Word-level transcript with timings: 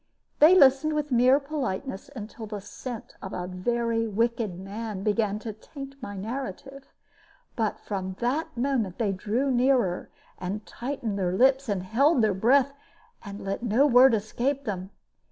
They 0.39 0.55
listened 0.55 0.93
with 0.93 1.11
mere 1.11 1.39
politeness 1.39 2.09
until 2.15 2.47
the 2.47 2.59
scent 2.59 3.15
of 3.21 3.33
a 3.33 3.45
very 3.45 4.07
wicked 4.07 4.57
man 4.59 5.03
began 5.03 5.37
to 5.45 5.53
taint 5.53 5.93
my 6.01 6.17
narrative; 6.17 6.91
but 7.55 7.77
from 7.77 8.15
that 8.19 8.57
moment 8.57 8.97
they 8.97 9.11
drew 9.11 9.51
nearer, 9.51 10.09
and 10.39 10.65
tightened 10.65 11.19
their 11.19 11.33
lips, 11.33 11.69
and 11.69 11.83
held 11.83 12.23
their 12.23 12.33
breath, 12.33 12.73
and 13.23 13.43
let 13.45 13.61
no 13.61 13.85
word 13.85 14.15
escape 14.15 14.63
them. 14.63 14.89